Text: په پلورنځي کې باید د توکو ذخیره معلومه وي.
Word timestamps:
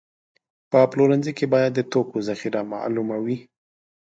په 0.71 0.79
پلورنځي 0.91 1.31
کې 1.37 1.45
باید 1.53 1.71
د 1.75 1.79
توکو 1.91 2.17
ذخیره 2.27 2.61
معلومه 2.73 3.17
وي. 3.25 3.37